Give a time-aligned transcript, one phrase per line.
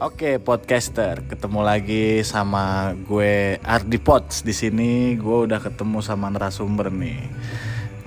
[0.00, 5.12] Oke, podcaster, ketemu lagi sama gue Ardi Pots di sini.
[5.12, 7.20] Gue udah ketemu sama narasumber nih.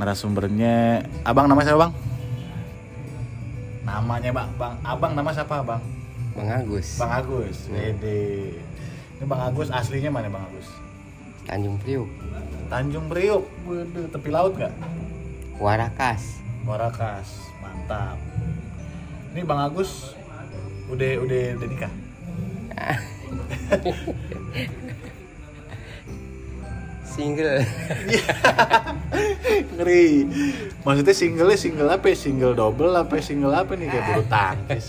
[0.02, 1.94] Narasumbernya, abang nama siapa bang?
[3.86, 5.82] Namanya bang, bang, abang nama siapa bang?
[6.34, 7.58] Bang Agus Bang Agus.
[7.70, 8.58] Wede.
[9.22, 10.74] Ini bang Agus aslinya mana bang Agus?
[11.46, 12.10] Tanjung Priuk
[12.74, 13.46] Tanjung Priuk.
[13.70, 14.74] Waduh, tepi laut nggak?
[15.62, 18.18] Warakas Warakas, mantap.
[19.38, 20.18] Ini bang Agus
[20.94, 21.94] udah udah udah nikah?
[27.14, 27.62] single.
[29.78, 30.26] Ngeri.
[30.82, 32.18] Maksudnya singlenya single apa ya?
[32.18, 33.24] single double apa ya?
[33.24, 33.88] single apa nih?
[33.90, 34.88] Kayak bulu tangkis.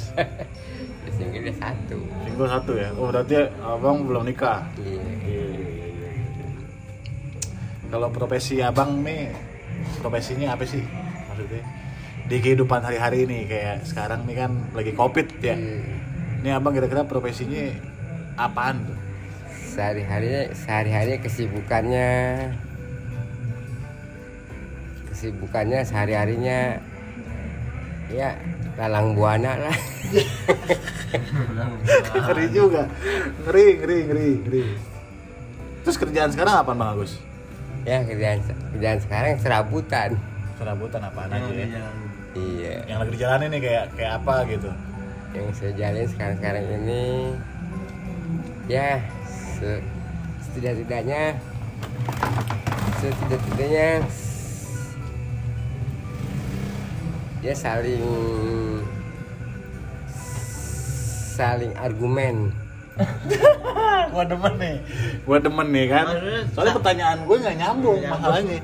[1.14, 1.98] Single satu.
[2.24, 2.88] Single satu ya?
[2.96, 4.64] Oh berarti abang belum nikah?
[4.80, 5.72] Iya, iya, iya.
[7.92, 9.30] kalau profesi abang nih
[10.02, 10.82] profesinya apa sih?
[11.30, 11.83] Maksudnya
[12.24, 15.56] di kehidupan hari-hari ini kayak sekarang nih kan lagi covid ya.
[15.56, 16.44] Hmm.
[16.44, 17.72] ini abang kira-kira profesinya
[18.36, 18.98] apaan tuh?
[19.76, 22.10] Sehari-harinya sehari-harinya kesibukannya.
[25.08, 26.80] Kesibukannya sehari-harinya
[28.12, 28.36] ya
[28.76, 29.78] lalang buana lah.
[32.24, 32.88] Ngeri juga.
[33.44, 34.62] Ngeri ngeri ngeri ngeri.
[35.84, 37.20] Terus kerjaan sekarang apa bang Agus?
[37.84, 38.40] Ya kerjaan
[38.76, 40.10] kerjaan sekarang serabutan.
[40.56, 42.74] Serabutan apaan aja ya iya.
[42.86, 44.70] Yang lagi dijalanin nih kayak kayak apa gitu?
[45.34, 47.04] Yang saya jalin sekarang-sekarang ini
[48.70, 49.82] ya se
[50.46, 51.36] setidak-tidaknya
[53.02, 53.88] setidak-tidaknya
[57.44, 58.06] ya saling
[61.34, 62.54] saling argumen.
[64.14, 64.76] Gua demen nih.
[65.26, 66.06] Gua demen nih kan.
[66.54, 68.46] Soalnya pertanyaan gue nggak nyambung Nggak masalahnya.
[68.46, 68.58] jadi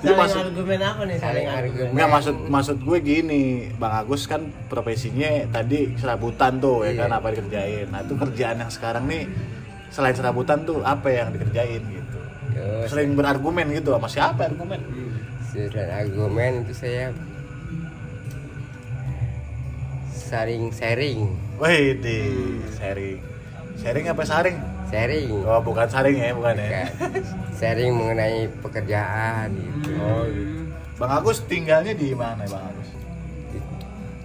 [0.00, 1.16] Saling maksud argumen apa nih?
[1.20, 1.90] saling argumen?
[1.92, 3.42] nggak maksud maksud gue gini
[3.76, 7.00] bang Agus kan profesinya tadi serabutan tuh ya Iya.
[7.04, 7.86] kan apa dikerjain.
[7.92, 9.28] Nah itu kerjaan yang sekarang nih
[9.92, 12.18] selain serabutan tuh apa yang dikerjain gitu.
[12.50, 14.80] Terus, sering berargumen gitu sama siapa argumen?
[15.52, 17.12] Selain argumen itu saya
[20.10, 21.26] saling sharing
[21.60, 22.18] Wih di
[22.78, 23.20] sharing.
[23.76, 24.56] Sharing apa saring
[24.90, 25.26] sharing.
[25.42, 26.84] Oh bukan saring ya bukan ya.
[27.54, 29.90] Sharing mengenai pekerjaan gitu.
[29.96, 30.52] Oh gitu.
[30.96, 32.88] Bang Agus tinggalnya di mana bang Agus?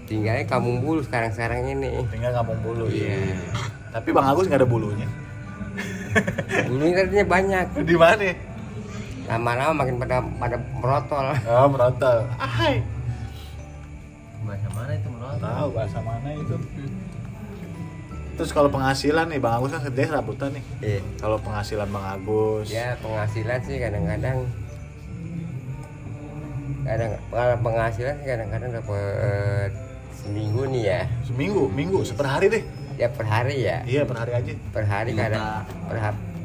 [0.06, 2.03] Tinggalnya kampung bulu sekarang sekarang ini.
[2.09, 3.38] Tinggal kampung bulu Iya.
[3.90, 5.08] tapi bang Agus nggak ada bulunya.
[6.68, 7.66] Bulunya katanya banyak.
[7.82, 8.24] Di mana?
[9.26, 11.26] Lama-lama makin pada pada merotol.
[11.46, 12.18] Oh merotol.
[12.36, 12.84] Ahai
[14.46, 15.38] Bahasa mana itu menurut?
[15.42, 16.56] tahu bahasa mana itu
[18.35, 20.63] terus kalau penghasilan nih bang Agus kan kerjanya serabutan nih.
[20.84, 21.01] Iya.
[21.23, 22.68] kalau penghasilan bang Agus.
[22.68, 24.38] Ya penghasilan sih kadang-kadang.
[26.85, 29.72] Kadang kalau penghasilan sih kadang-kadang dapat
[30.19, 31.01] seminggu nih ya.
[31.23, 32.63] Seminggu minggu seperhari deh.
[32.96, 33.84] Ya per hari ya.
[33.84, 34.53] Iya per hari aja.
[34.72, 35.22] Per hari Juta.
[35.28, 35.44] kadang
[35.88, 35.97] per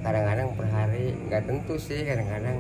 [0.03, 1.05] kadang-kadang per hari.
[1.27, 2.59] Nggak tentu sih kadang-kadang.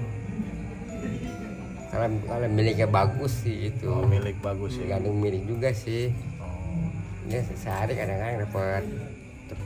[1.91, 3.91] Kalau kalau miliknya bagus sih itu.
[3.91, 4.87] Oh, milik bagus ya.
[4.87, 6.15] Tergantung milik juga sih.
[6.39, 7.27] Oh.
[7.27, 8.83] ini sehari kadang-kadang dapat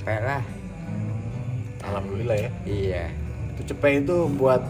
[0.04, 0.44] cepet lah.
[0.44, 1.16] Hmm,
[1.80, 2.50] alhamdulillah ya.
[2.68, 3.08] Iya.
[3.56, 4.60] Itu cepet itu buat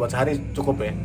[0.00, 0.96] buat sehari cukup ya?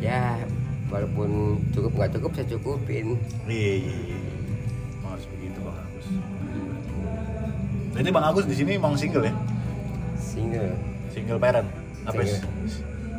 [0.00, 0.40] Ya
[0.88, 3.20] walaupun cukup nggak cukup saya cukupin.
[3.44, 4.32] Iya iya iya.
[5.04, 6.08] Oh, harus begitu bang Agus.
[8.00, 9.36] Jadi bang Agus di sini emang single ya?
[10.16, 10.72] Single.
[11.12, 11.68] Single parent
[12.08, 12.32] apa Single.
[12.32, 12.40] sih?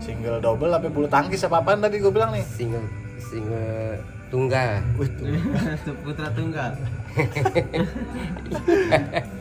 [0.04, 2.42] single double apa bulu tangkis apa apaan tadi gue bilang nih?
[2.44, 2.84] Single
[3.22, 4.02] single
[4.34, 4.82] tunggal.
[4.98, 5.30] Wih, tuh.
[6.04, 6.74] Putra tunggal.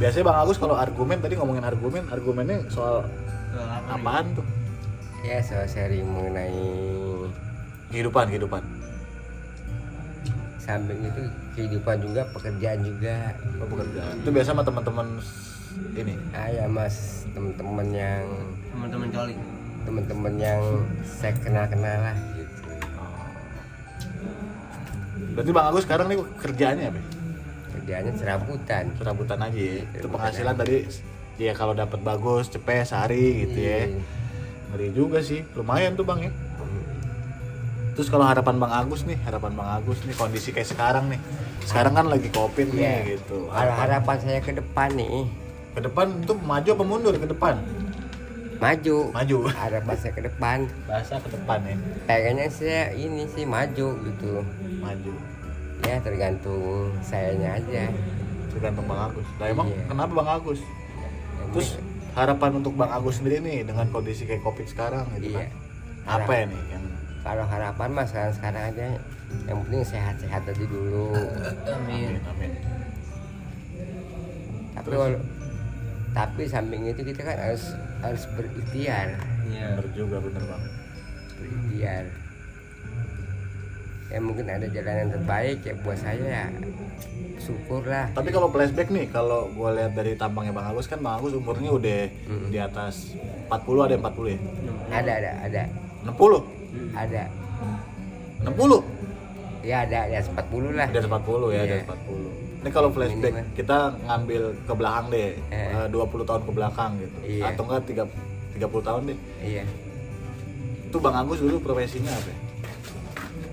[0.00, 3.92] biasanya bang Agus kalau argumen tadi ngomongin argumen argumennya soal nih?
[3.92, 4.46] apaan tuh?
[5.20, 6.56] Ya soal sharing mengenai
[7.92, 8.62] kehidupan kehidupan.
[10.56, 11.22] Samping itu
[11.58, 13.36] kehidupan juga pekerjaan juga.
[13.60, 14.14] Oh, pekerjaan.
[14.24, 15.06] Itu biasa sama teman-teman
[15.92, 16.14] ini?
[16.32, 17.28] Ah ya mas.
[17.36, 18.24] Teman-teman yang
[18.72, 19.34] Teman-teman coli.
[19.80, 20.62] teman-teman yang
[21.04, 22.16] saya kenal kenal lah
[25.32, 27.00] berarti bang Agus sekarang nih kerjaannya apa?
[27.70, 28.84] Kerjaannya serabutan.
[28.96, 29.82] Serabutan aja ya.
[29.94, 30.76] Itu penghasilan tadi
[31.40, 33.88] ya kalau dapat bagus cepet sehari gitu ya.
[33.88, 34.00] Iya.
[34.70, 35.42] ngeri juga sih.
[35.54, 36.32] Lumayan tuh bang ya.
[37.90, 41.20] Terus kalau harapan bang Agus nih harapan bang Agus nih kondisi kayak sekarang nih.
[41.66, 43.02] Sekarang kan lagi covid Iya.
[43.04, 43.50] nih gitu.
[43.50, 44.16] Hal- harapan?
[44.16, 45.26] saya ke depan nih.
[45.74, 47.58] Ke depan itu maju apa mundur ke depan?
[48.60, 48.96] Maju.
[49.10, 49.36] Maju.
[49.50, 50.58] Harapan saya ke depan.
[50.86, 51.76] Bahasa ke depan ya.
[52.06, 54.32] Kayaknya saya ini sih maju gitu
[54.80, 55.14] maju.
[55.80, 56.62] Ya tergantung
[57.00, 57.88] sayanya aja.
[58.50, 59.28] Tergantung bang Agus.
[59.36, 59.82] Nah emang Iya.
[59.86, 60.60] kenapa bang Agus?
[61.50, 61.68] Terus
[62.12, 65.48] harapan untuk bang Agus sendiri nih dengan kondisi kayak covid sekarang gitu iya.
[66.02, 66.84] Kan apa ya nih yang
[67.20, 68.86] kalau harapan mah sekarang sekarang aja.
[69.46, 71.14] Yang penting sehat-sehat aja dulu.
[71.14, 72.18] Amin.
[72.18, 72.52] amin amin.
[74.72, 74.98] Tapi Terus?
[74.98, 75.24] wala-
[76.10, 79.14] tapi samping itu kita kan harus harus berikhtiar.
[79.46, 79.66] Iya.
[79.74, 80.62] bener juga bener bang.
[81.36, 82.04] Berikhtiar
[84.10, 86.44] ya mungkin ada jalan yang terbaik ya buat saya ya.
[87.40, 88.12] Syukurlah.
[88.12, 91.70] Tapi kalau flashback nih kalau gue lihat dari tampangnya bang Agus kan bang Agus umurnya
[91.72, 92.48] udah Mm.
[92.50, 93.16] di atas
[93.48, 94.38] 40 ada yang 40 ya?
[94.92, 95.62] Ada ada ada.
[96.04, 96.42] 60
[96.92, 97.22] ada.
[98.40, 98.80] 60
[99.60, 100.86] ya ada ada 40 lah.
[100.86, 101.64] Atas 40 ya Iya.
[101.64, 102.28] atas 40
[102.60, 103.56] ini kalau flashback Minimal.
[103.56, 105.32] kita ngambil ke belakang deh.
[105.48, 105.56] Eh.
[105.72, 107.16] eh, 20 tahun ke belakang gitu.
[107.24, 107.44] Iya.
[107.48, 108.04] atau enggak 3,
[108.52, 109.18] 30 tahun deh.
[109.40, 109.64] Iya.
[110.86, 112.28] Itu bang Agus dulu profesinya apa?
[112.28, 112.36] ya?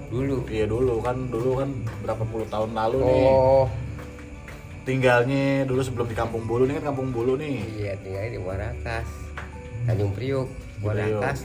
[0.09, 0.43] Dulu.
[0.47, 0.99] Iya dulu.
[1.03, 1.69] Kan dulu kan
[2.03, 3.25] berapa puluh tahun lalu nih.
[3.27, 3.65] Oh.
[4.87, 7.59] Tinggalnya dulu sebelum di Kampung Bulu nih kan Kampung Bulu nih.
[7.75, 9.07] Iya tinggal di Warakas
[9.83, 10.47] Tanjung Priuk.
[10.79, 11.43] Warakas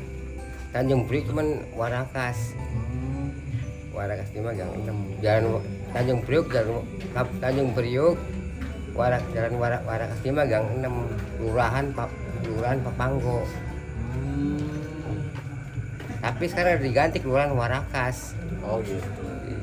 [0.71, 3.29] Tanjung Priuk cuman Warakas Hmm,
[3.91, 5.61] Warakas di Gang 6 jalan
[5.91, 6.85] Tanjung Priuk jalan
[7.41, 8.17] Tanjung Priuk
[8.93, 12.11] Warak jalan Warak Warakas di Gang 6 Lurahan Pap
[12.43, 13.47] Lurahan Papanggo.
[14.13, 14.72] Hmm.
[16.33, 18.99] Tapi sekarang udah diganti Kelurahan Warakas oh gitu.
[19.45, 19.59] Iya.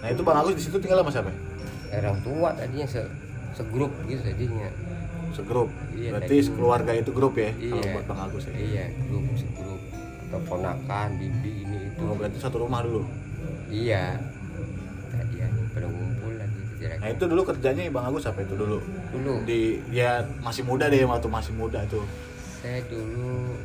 [0.00, 1.30] nah itu bang Agus di situ tinggal sama siapa?
[1.90, 3.02] Orang tua tadinya se
[3.52, 4.68] segrup gitu tadinya
[5.30, 5.68] segrup?
[5.92, 7.92] Iya, berarti tadi- keluarga itu grup ya kalau Iya.
[7.92, 8.52] buat bang Agus ya?
[8.54, 9.80] Iya grup segrup.
[10.22, 12.00] Atau ponakan bibi ini itu.
[12.00, 13.02] Oh, berarti satu rumah dulu?
[13.66, 14.14] Iya.
[15.10, 18.78] Tadi ya pada ngumpul lagi nah itu dulu kerjanya bang Agus apa itu dulu?
[19.10, 19.34] Dulu.
[19.44, 19.60] Di
[19.90, 22.06] ya masih muda deh waktu masih muda tuh.
[22.60, 23.56] Saya dulu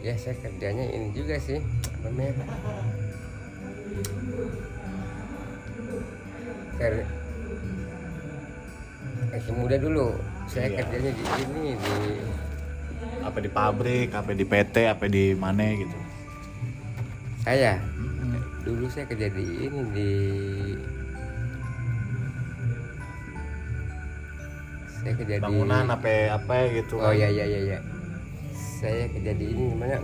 [0.00, 1.60] ya saya kerjanya ini juga sih
[2.00, 2.32] namanya?
[6.80, 6.94] Ker
[9.30, 10.16] masih muda dulu.
[10.48, 10.76] Saya Iya.
[10.82, 11.94] kerjanya di ini di
[13.20, 15.98] apa di pabrik apa di PT apa di mana gitu?
[17.40, 17.76] Saya?
[18.20, 18.36] Hmm.
[18.60, 20.10] dulu saya kerja di ini di
[25.00, 27.78] saya kerja bangunan di apa apa gitu oh ya ya ya ya
[28.80, 30.00] saya kerja di ini mana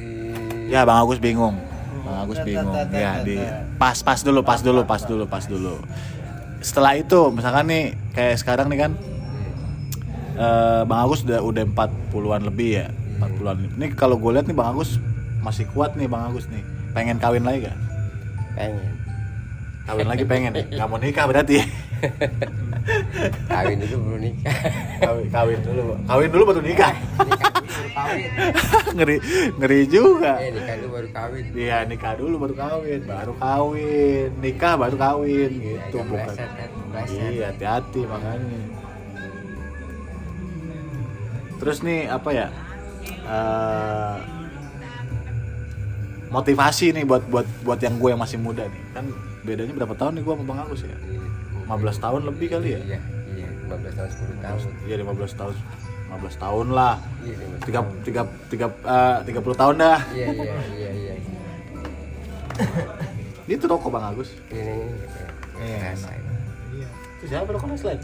[0.00, 0.08] di
[0.72, 1.60] ya bang Agus bingung.
[2.08, 2.72] Bang Agus bingung.
[2.88, 3.36] ya di
[3.76, 5.76] pas pas dulu pas dulu pas dulu pas dulu.
[6.64, 8.92] Setelah itu misalkan nih kayak sekarang nih kan
[10.40, 12.86] eh, bang Agus udah udah 40-an lebih ya
[13.20, 14.96] 40-an ini kalau gue lihat nih bang Agus
[15.44, 16.64] masih kuat nih bang Agus nih.
[16.96, 17.76] Pengen kawin lagi gak?
[18.56, 18.94] pengen.
[19.84, 20.64] Kawin lagi pengen ya?
[20.64, 21.66] Nggak mau nikah berarti ya
[23.48, 24.56] kawin dulu belum nikah
[25.00, 26.92] kawin, kawin dulu kawin dulu baru nikah
[27.24, 28.30] nikah dulu baru kawin
[28.96, 29.16] ngeri
[29.56, 34.74] ngeri juga eh nikah dulu baru kawin Iya nikah dulu baru kawin, baru kawin, nikah
[34.76, 36.26] baru kawin gitu Jangan bukan.
[36.28, 37.30] meleset, kan, meleset.
[37.32, 38.60] Iya hati-hati makanya.
[41.54, 42.46] Terus nih apa ya?
[43.24, 44.16] Eh,
[46.28, 49.04] motivasi nih buat buat buat yang gue yang masih muda nih kan
[49.46, 50.98] bedanya berapa tahun nih gue sama Bang Agus ya
[51.64, 52.98] 15 tahun lebih kali ya iya
[53.30, 55.54] iya 15 tahun 10 tahun iya 15 tahun
[56.04, 57.94] 15 tahun lah iya 15 tiga tahun.
[58.02, 61.14] tiga tiga eh, tiga puluh tahun dah iya iya iya iya
[63.50, 64.88] itu rokok Bang Agus ini
[65.54, 65.94] Iya.
[65.94, 66.32] ini.
[66.74, 66.88] Iya.
[67.14, 67.94] Itu siapa rokok Nestle?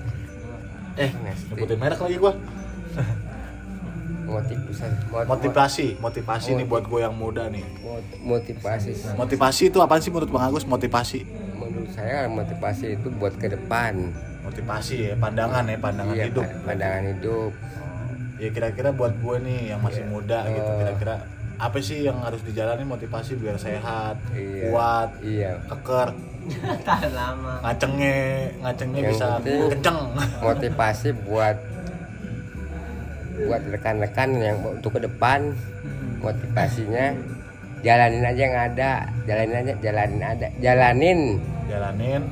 [0.94, 1.10] Eh,
[1.50, 2.32] nyebutin merek lagi gua.
[4.30, 4.86] motivasi
[5.26, 7.66] Motivasi, motivasi nih buat gue yang muda nih.
[7.82, 10.62] mot- motivasi Motivasi itu apa sih menurut Bang Agus?
[10.64, 11.26] Motivasi.
[11.70, 14.10] Menurut saya motivasi itu buat ke depan
[14.40, 16.42] Motivasi ya, pandangan ya, pandangan iya hidup.
[16.42, 17.52] pa- pandangan hidup
[18.36, 20.10] Ya kira-kira buat gue nih yang masih Iya.
[20.10, 20.76] muda gitu, Oh.
[20.78, 21.14] kira-kira
[21.56, 24.64] apa sih yang harus dijalani motivasi biar sehat, Iya.
[24.66, 26.08] kuat, iya keker,
[26.88, 27.60] Tahan lama.
[27.60, 28.16] ngacengnya,
[28.58, 29.98] ngacengnya Yang bisa kenceng.
[30.46, 31.56] motivasi buat
[33.40, 35.52] buat rekan-rekan yang untuk ke depan
[36.18, 37.12] motivasinya
[37.80, 38.90] jalanin aja yang ada
[39.24, 41.20] jalanin aja jalanin ada jalanin
[41.64, 42.22] Jalanin.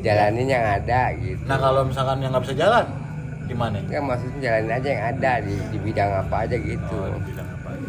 [0.00, 2.84] jalanin yang ada gitu Nah kalau misalkan yang nggak bisa jalan,
[3.44, 3.76] gimana?
[3.78, 7.48] Enggak maksudnya jalanin aja yang ada di, di bidang apa aja gitu Oh, di bidang
[7.52, 7.88] apa aja.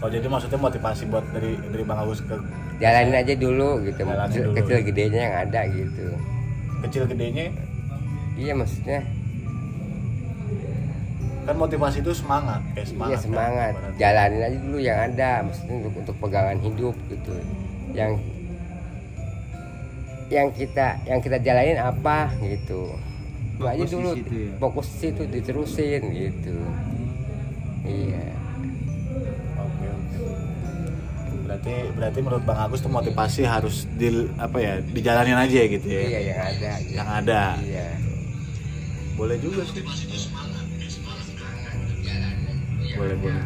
[0.00, 2.34] Oh jadi maksudnya motivasi buat dari dari Bang Agus ke
[2.76, 4.54] jalanin aja dulu gitu Jalanin kecil, dulu.
[4.58, 6.06] kecil gedenya yang ada gitu
[6.82, 7.46] kecil gedenya
[8.34, 9.00] iya maksudnya
[11.44, 13.72] kan motivasi itu semangat kayak semangat iya kan, semangat.
[13.76, 13.98] ibaratnya.
[14.00, 17.32] jalanin aja dulu yang ada maksudnya untuk untuk pegangan hidup gitu.
[17.92, 18.12] Yang
[20.32, 22.96] yang kita yang kita jalanin apa gitu.
[23.54, 24.52] Itu aja Fokus di dulu situ ya?
[24.58, 26.56] fokus situ diterusin gitu.
[27.84, 28.24] Iya.
[29.60, 30.18] Oke, oke.
[31.44, 34.08] berarti berarti menurut Bang Agus tuh motivasi harus di
[34.40, 36.02] apa ya dijalanin aja gitu ya?
[36.08, 37.42] Iya yang ada yang ada.
[37.60, 37.88] Iya.
[39.14, 39.84] Boleh juga sih
[42.96, 43.42] boleh boleh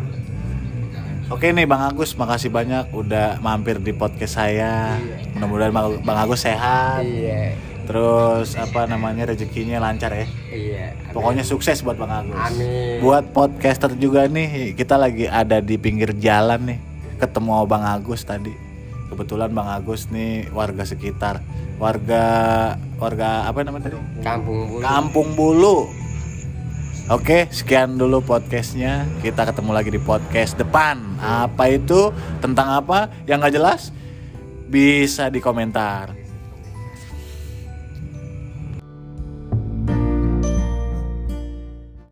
[1.28, 4.96] Oke nih Bang Agus, makasih banyak udah mampir di podcast saya.
[5.36, 7.04] Mudah-mudahan Bang- Bang Agus sehat.
[7.04, 7.52] Iya.
[7.84, 10.24] Terus apa namanya rezekinya lancar ya.
[10.48, 10.96] Iya.
[11.12, 12.32] Pokoknya sukses buat Bang Agus.
[12.32, 13.04] Amin.
[13.04, 16.78] Buat podcaster juga nih, kita lagi ada di pinggir jalan nih.
[17.20, 18.56] Ketemu Bang Agus tadi.
[19.12, 21.44] Kebetulan Bang Agus nih warga sekitar.
[21.76, 22.24] Warga
[22.96, 24.00] warga apa namanya tadi?
[24.24, 24.80] kampung bulu.
[24.80, 25.76] Kampung Bulu.
[27.08, 29.08] Oke, sekian dulu podcastnya.
[29.24, 31.00] Kita ketemu lagi di podcast depan.
[31.16, 32.12] Apa itu?
[32.44, 33.08] Tentang apa?
[33.24, 33.80] Yang nggak jelas?
[34.68, 36.27] Bisa di komentar.